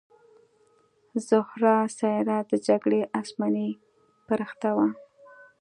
[1.27, 3.69] زهره سیاره د جګړې اسماني
[4.27, 4.87] پرښته وه